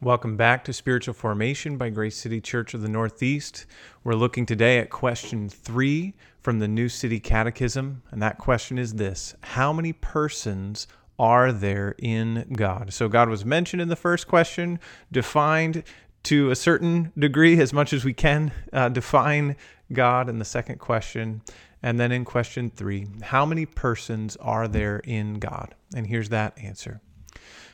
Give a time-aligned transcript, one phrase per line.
[0.00, 3.66] Welcome back to Spiritual Formation by Grace City Church of the Northeast.
[4.04, 8.94] We're looking today at question three from the New City Catechism, and that question is
[8.94, 10.86] this How many persons
[11.18, 12.92] are there in God?
[12.92, 14.78] So, God was mentioned in the first question,
[15.10, 15.82] defined
[16.22, 19.56] to a certain degree, as much as we can uh, define
[19.92, 21.42] God in the second question.
[21.82, 25.74] And then in question three, how many persons are there in God?
[25.92, 27.00] And here's that answer.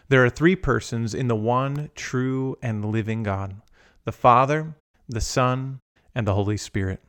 [0.09, 3.57] There are three persons in the one true and living God
[4.05, 4.75] the Father,
[5.09, 5.81] the Son,
[6.15, 7.01] and the Holy Spirit.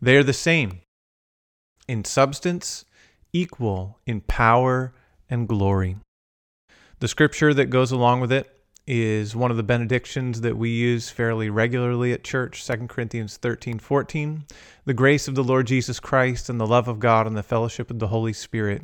[0.00, 0.80] They are the same
[1.88, 2.84] in substance,
[3.32, 4.94] equal in power
[5.28, 5.96] and glory.
[7.00, 8.56] The scripture that goes along with it
[8.86, 13.80] is one of the benedictions that we use fairly regularly at church 2 corinthians 13
[13.80, 14.44] 14
[14.84, 17.90] the grace of the lord jesus christ and the love of god and the fellowship
[17.90, 18.82] of the holy spirit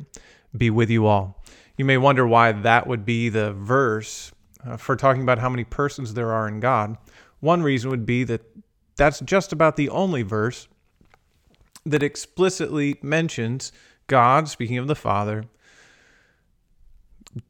[0.57, 1.41] be with you all
[1.77, 4.31] you may wonder why that would be the verse
[4.65, 6.97] uh, for talking about how many persons there are in God.
[7.39, 8.41] One reason would be that
[8.95, 10.67] that's just about the only verse
[11.85, 13.71] that explicitly mentions
[14.07, 15.45] God, speaking of the Father,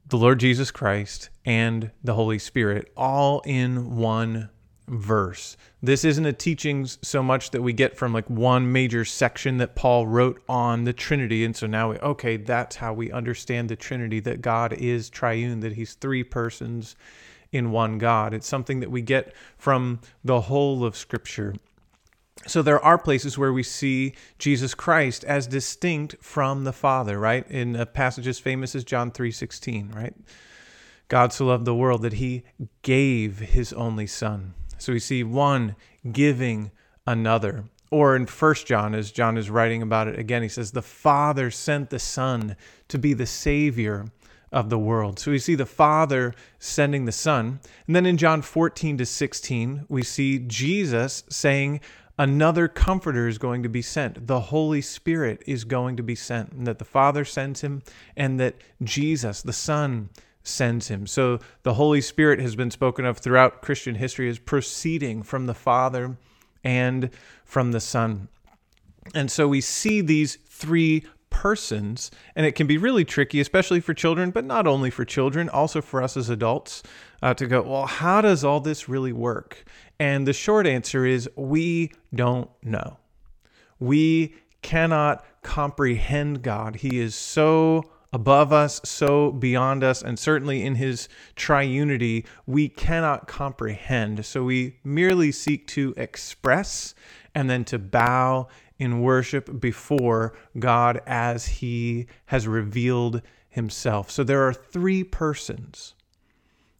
[0.07, 4.49] the Lord Jesus Christ, and the Holy Spirit, all in one
[4.87, 5.57] verse.
[5.81, 9.75] This isn't a teaching so much that we get from like one major section that
[9.75, 11.45] Paul wrote on the Trinity.
[11.45, 15.61] And so now we, okay, that's how we understand the Trinity that God is triune,
[15.61, 16.95] that he's three persons
[17.51, 18.33] in one God.
[18.33, 21.55] It's something that we get from the whole of Scripture.
[22.47, 27.49] So there are places where we see Jesus Christ as distinct from the Father, right?
[27.49, 30.13] In a passage as famous as John 3:16, right?
[31.07, 32.43] God so loved the world that he
[32.81, 34.55] gave his only son.
[34.83, 35.77] So we see one
[36.11, 36.71] giving
[37.07, 37.63] another.
[37.89, 41.49] Or in First John, as John is writing about it again, he says, The Father
[41.51, 42.57] sent the Son
[42.89, 44.07] to be the Savior
[44.51, 45.19] of the world.
[45.19, 47.61] So we see the Father sending the Son.
[47.87, 51.79] And then in John 14 to 16, we see Jesus saying,
[52.17, 54.27] Another comforter is going to be sent.
[54.27, 57.83] The Holy Spirit is going to be sent, and that the Father sends him,
[58.17, 60.09] and that Jesus, the Son,
[60.43, 61.07] sends him.
[61.07, 65.53] So the Holy Spirit has been spoken of throughout Christian history as proceeding from the
[65.53, 66.17] Father
[66.63, 67.09] and
[67.45, 68.27] from the Son.
[69.15, 73.93] And so we see these three persons, and it can be really tricky, especially for
[73.93, 76.83] children, but not only for children, also for us as adults,
[77.21, 79.65] uh, to go, well, how does all this really work?
[79.99, 82.97] And the short answer is we don't know.
[83.79, 86.77] We cannot comprehend God.
[86.77, 93.27] He is so above us, so beyond us, and certainly in his triunity, we cannot
[93.27, 94.23] comprehend.
[94.25, 96.93] So we merely seek to express
[97.33, 98.47] and then to bow
[98.77, 104.11] in worship before God as he has revealed himself.
[104.11, 105.95] So there are three persons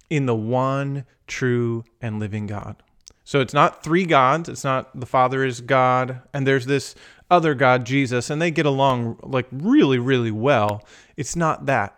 [0.10, 2.76] in the one true and living God.
[3.24, 4.50] So it's not three gods.
[4.50, 6.94] It's not the Father is God, and there's this
[7.34, 10.86] other God, Jesus, and they get along like really, really well.
[11.18, 11.98] It's not that.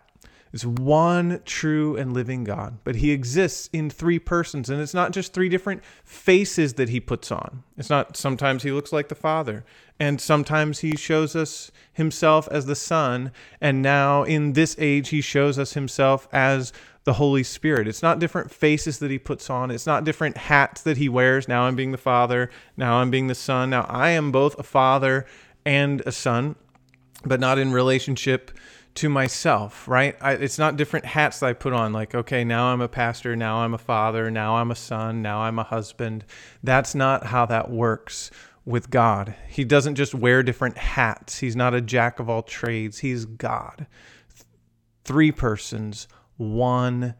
[0.52, 5.12] It's one true and living God, but he exists in three persons, and it's not
[5.12, 7.62] just three different faces that he puts on.
[7.76, 9.66] It's not sometimes he looks like the Father,
[10.00, 15.20] and sometimes he shows us himself as the Son, and now in this age he
[15.20, 16.72] shows us himself as
[17.06, 17.86] the Holy Spirit.
[17.86, 19.70] It's not different faces that he puts on.
[19.70, 21.46] It's not different hats that he wears.
[21.46, 22.50] Now I'm being the Father.
[22.76, 23.70] Now I'm being the Son.
[23.70, 25.24] Now I am both a Father
[25.64, 26.56] and a Son,
[27.24, 28.50] but not in relationship
[28.96, 30.16] to myself, right?
[30.20, 33.36] I, it's not different hats that I put on, like, okay, now I'm a pastor,
[33.36, 36.24] now I'm a father, now I'm a son, now I'm a husband.
[36.64, 38.30] That's not how that works
[38.64, 39.34] with God.
[39.48, 43.86] He doesn't just wear different hats, He's not a jack of all trades, He's God.
[45.04, 47.14] Three persons, one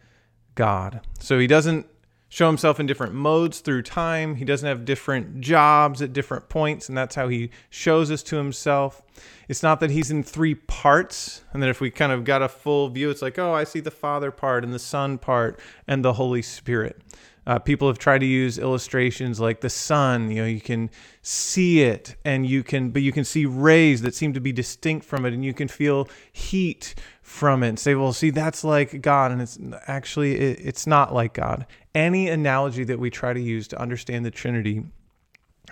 [0.54, 1.00] God.
[1.19, 1.87] So he doesn't
[2.28, 4.34] show himself in different modes through time.
[4.37, 8.37] He doesn't have different jobs at different points, and that's how he shows us to
[8.37, 9.03] himself.
[9.49, 12.49] It's not that he's in three parts, and that if we kind of got a
[12.49, 16.05] full view, it's like, oh, I see the Father part and the Son part and
[16.05, 17.00] the Holy Spirit.
[17.46, 20.31] Uh, people have tried to use illustrations like the sun.
[20.31, 20.90] You know, you can
[21.22, 25.06] see it, and you can, but you can see rays that seem to be distinct
[25.06, 27.69] from it, and you can feel heat from it.
[27.69, 31.66] And say, well, see, that's like God, and it's actually it, it's not like God.
[31.94, 34.84] Any analogy that we try to use to understand the Trinity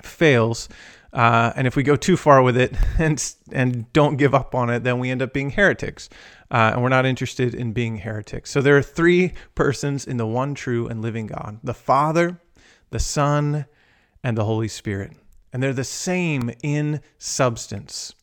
[0.02, 0.69] fails.
[1.12, 4.69] Uh, and if we go too far with it and and don't give up on
[4.70, 6.08] it, then we end up being heretics
[6.50, 8.50] uh, and we're not interested in being heretics.
[8.50, 12.41] So there are three persons in the one true and living God the Father,
[12.91, 13.67] the Son,
[14.23, 15.12] and the Holy Spirit.
[15.52, 18.14] And they're the same in substance.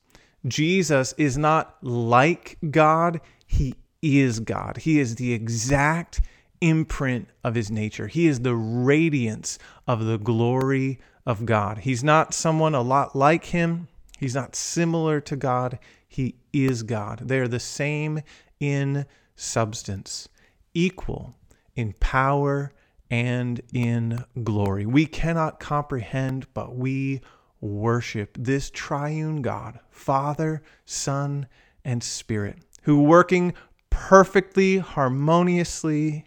[0.47, 4.77] Jesus is not like God, He is God.
[4.77, 6.21] He is the exact
[6.61, 8.07] imprint of his nature.
[8.07, 9.57] He is the radiance
[9.87, 11.79] of the glory of God.
[11.79, 13.87] He's not someone a lot like him,
[14.19, 15.79] he's not similar to God.
[16.07, 17.21] He is God.
[17.25, 18.21] They are the same
[18.59, 20.27] in substance,
[20.73, 21.35] equal
[21.73, 22.73] in power
[23.09, 24.85] and in glory.
[24.85, 27.21] We cannot comprehend, but we
[27.61, 31.47] worship this triune God, Father, Son,
[31.85, 33.53] and Spirit, who working
[33.89, 36.25] perfectly, harmoniously,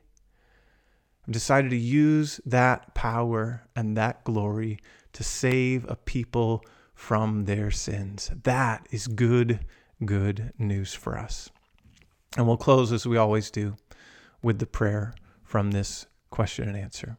[1.30, 4.78] decided to use that power and that glory
[5.12, 8.30] to save a people from their sins.
[8.42, 9.60] That is good,
[10.04, 11.50] good news for us.
[12.36, 13.76] And we'll close as we always do
[14.42, 17.16] with the prayer from this question and answer.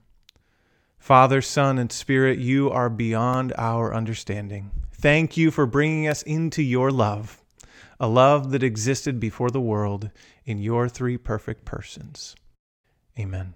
[0.97, 4.71] Father, Son, and Spirit, you are beyond our understanding.
[4.91, 7.41] Thank you for bringing us into your love,
[7.99, 10.09] a love that existed before the world
[10.45, 12.35] in your three perfect persons.
[13.19, 13.53] Amen.